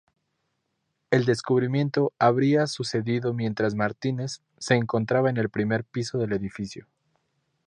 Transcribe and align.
El 1.11 1.25
descubrimiento 1.25 2.11
habría 2.17 2.65
sucedido 2.65 3.35
mientras 3.35 3.75
Martínez, 3.75 4.41
se 4.57 4.73
encontraba 4.73 5.29
en 5.29 5.37
el 5.37 5.51
primer 5.51 5.83
piso 5.83 6.17
del 6.17 6.33
edificio. 6.33 6.87